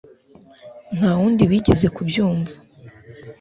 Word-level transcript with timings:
Nta 0.97 1.11
wundi 1.17 1.43
wigeze 1.49 1.87
kubyumva 1.95 2.53